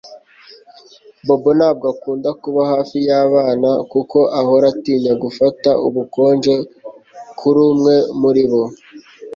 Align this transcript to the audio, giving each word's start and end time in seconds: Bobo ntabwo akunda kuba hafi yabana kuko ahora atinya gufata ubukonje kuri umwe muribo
Bobo 1.25 1.49
ntabwo 1.59 1.85
akunda 1.93 2.29
kuba 2.41 2.61
hafi 2.71 2.97
yabana 3.07 3.71
kuko 3.91 4.17
ahora 4.39 4.65
atinya 4.73 5.13
gufata 5.23 5.69
ubukonje 5.87 6.53
kuri 7.39 7.59
umwe 7.71 7.95
muribo 8.19 8.61